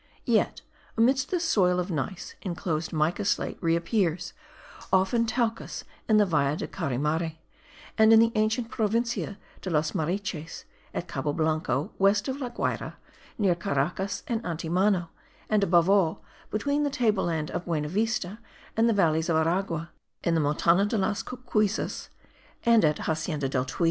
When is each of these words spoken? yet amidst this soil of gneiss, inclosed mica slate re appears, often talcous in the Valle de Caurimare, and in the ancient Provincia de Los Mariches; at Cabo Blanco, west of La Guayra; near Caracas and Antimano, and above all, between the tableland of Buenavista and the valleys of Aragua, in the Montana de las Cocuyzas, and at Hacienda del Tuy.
yet 0.25 0.61
amidst 0.97 1.29
this 1.29 1.43
soil 1.43 1.79
of 1.79 1.91
gneiss, 1.91 2.33
inclosed 2.41 2.91
mica 2.91 3.23
slate 3.23 3.59
re 3.61 3.75
appears, 3.75 4.33
often 4.91 5.27
talcous 5.27 5.83
in 6.09 6.17
the 6.17 6.25
Valle 6.25 6.55
de 6.55 6.67
Caurimare, 6.67 7.37
and 7.99 8.11
in 8.11 8.19
the 8.19 8.31
ancient 8.33 8.71
Provincia 8.71 9.37
de 9.61 9.69
Los 9.69 9.91
Mariches; 9.91 10.63
at 10.91 11.07
Cabo 11.07 11.33
Blanco, 11.33 11.91
west 11.99 12.27
of 12.27 12.41
La 12.41 12.49
Guayra; 12.49 12.95
near 13.37 13.53
Caracas 13.53 14.23
and 14.27 14.41
Antimano, 14.43 15.09
and 15.51 15.63
above 15.63 15.87
all, 15.87 16.23
between 16.49 16.81
the 16.81 16.89
tableland 16.89 17.51
of 17.51 17.65
Buenavista 17.65 18.39
and 18.75 18.89
the 18.89 18.93
valleys 18.93 19.29
of 19.29 19.35
Aragua, 19.37 19.91
in 20.23 20.33
the 20.33 20.41
Montana 20.41 20.85
de 20.87 20.97
las 20.97 21.21
Cocuyzas, 21.21 22.09
and 22.65 22.83
at 22.83 22.97
Hacienda 23.05 23.47
del 23.47 23.65
Tuy. 23.65 23.79